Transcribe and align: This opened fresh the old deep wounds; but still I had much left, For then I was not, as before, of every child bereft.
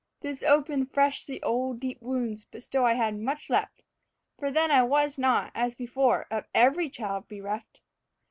This 0.19 0.41
opened 0.41 0.89
fresh 0.91 1.25
the 1.25 1.43
old 1.43 1.79
deep 1.79 2.01
wounds; 2.01 2.43
but 2.43 2.63
still 2.63 2.83
I 2.83 2.93
had 2.95 3.15
much 3.15 3.51
left, 3.51 3.83
For 4.39 4.49
then 4.49 4.71
I 4.71 4.81
was 4.81 5.19
not, 5.19 5.51
as 5.53 5.75
before, 5.75 6.25
of 6.31 6.47
every 6.55 6.89
child 6.89 7.27
bereft. 7.27 7.81